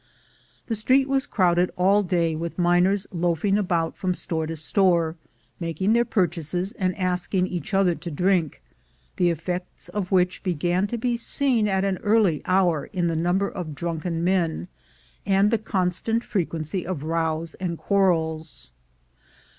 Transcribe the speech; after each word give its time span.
The 0.65 0.73
street 0.73 1.07
was 1.07 1.27
crowded 1.27 1.69
all 1.77 2.01
day 2.01 2.35
with 2.35 2.57
miners 2.57 3.05
loafing 3.11 3.55
about 3.55 3.95
from 3.95 4.15
store 4.15 4.47
to 4.47 4.55
store, 4.55 5.15
making 5.59 5.93
their 5.93 6.05
purchases 6.05 6.71
and 6.71 6.97
asking 6.97 7.45
each 7.45 7.71
other 7.75 7.93
to 7.93 8.09
drink, 8.09 8.63
the 9.17 9.29
effects 9.29 9.89
of 9.89 10.11
which 10.11 10.41
began 10.41 10.87
to 10.87 10.97
be 10.97 11.17
seen 11.17 11.67
at 11.67 11.85
an 11.85 11.97
early 11.99 12.41
hour 12.45 12.85
in 12.91 13.05
the 13.05 13.15
number 13.15 13.47
of 13.47 13.75
drunken 13.75 14.23
men, 14.23 14.69
and 15.23 15.51
the 15.51 15.59
consequent 15.59 16.23
frequency 16.23 16.83
of 16.83 17.03
rows 17.03 17.53
and 17.59 17.77
quarrels. 17.77 18.71